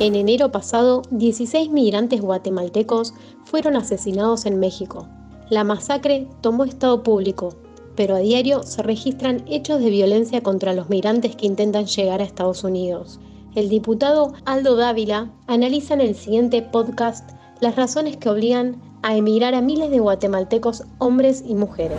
[0.00, 3.12] En enero pasado, 16 migrantes guatemaltecos
[3.44, 5.06] fueron asesinados en México.
[5.50, 7.50] La masacre tomó estado público,
[7.96, 12.24] pero a diario se registran hechos de violencia contra los migrantes que intentan llegar a
[12.24, 13.20] Estados Unidos.
[13.54, 19.54] El diputado Aldo Dávila analiza en el siguiente podcast las razones que obligan a emigrar
[19.54, 21.98] a miles de guatemaltecos, hombres y mujeres.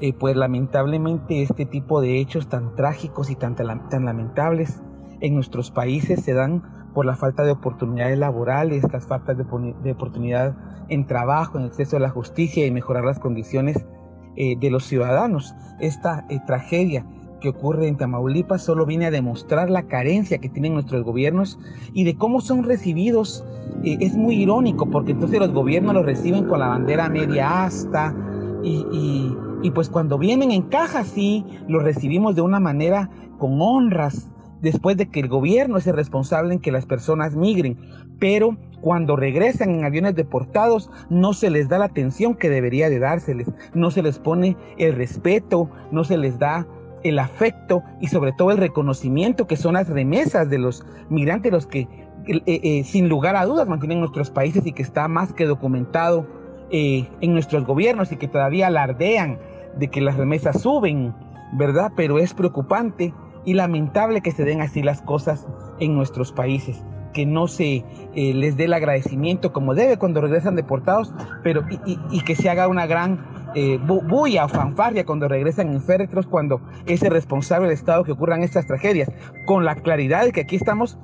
[0.00, 4.80] Eh, pues lamentablemente este tipo de hechos tan trágicos y tan, tan lamentables
[5.20, 9.44] en nuestros países se dan por la falta de oportunidades laborales, las faltas de,
[9.82, 10.56] de oportunidad
[10.88, 13.84] en trabajo, en el acceso a la justicia y mejorar las condiciones
[14.36, 15.54] eh, de los ciudadanos.
[15.78, 17.04] Esta eh, tragedia
[17.42, 21.58] que ocurre en Tamaulipas solo viene a demostrar la carencia que tienen nuestros gobiernos
[21.92, 23.44] y de cómo son recibidos.
[23.84, 28.14] es muy irónico porque entonces los gobiernos los reciben con la bandera media asta
[28.64, 34.28] y y pues cuando vienen en caja, sí, los recibimos de una manera con honras,
[34.60, 37.78] después de que el gobierno es el responsable en que las personas migren.
[38.18, 42.98] Pero cuando regresan en aviones deportados, no se les da la atención que debería de
[42.98, 46.66] dárseles, no se les pone el respeto, no se les da
[47.02, 51.66] el afecto y sobre todo el reconocimiento que son las remesas de los migrantes, los
[51.66, 51.88] que
[52.26, 56.26] eh, eh, sin lugar a dudas mantienen nuestros países y que está más que documentado
[56.70, 59.38] eh, en nuestros gobiernos y que todavía alardean
[59.78, 61.14] de que las remesas suben,
[61.52, 61.92] ¿verdad?
[61.94, 63.14] Pero es preocupante
[63.46, 65.46] y lamentable que se den así las cosas
[65.80, 70.54] en nuestros países, que no se eh, les dé el agradecimiento como debe cuando regresan
[70.54, 73.24] deportados, pero y, que se haga una gran
[73.54, 78.12] eh, bulla o fanfarria cuando regresan en féretros, cuando es el responsable del Estado que
[78.12, 79.10] ocurran estas tragedias,
[79.46, 80.98] con la claridad de que aquí estamos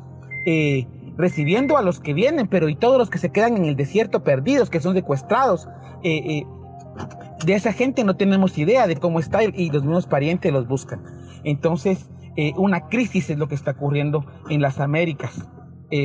[1.17, 4.23] recibiendo a los que vienen, pero y todos los que se quedan en el desierto
[4.25, 5.69] perdidos, que son secuestrados.
[6.03, 6.47] Eh, eh,
[7.45, 11.03] de esa gente no tenemos idea de cómo está y los mismos parientes los buscan.
[11.45, 15.49] Entonces, eh, una crisis es lo que está ocurriendo en las Américas,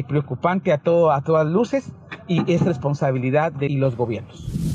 [0.09, 1.93] preocupante a, todo, a todas luces
[2.27, 4.66] y es responsabilidad de los gobiernos.